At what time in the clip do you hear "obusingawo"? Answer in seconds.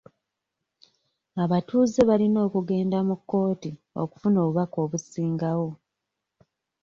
4.85-5.69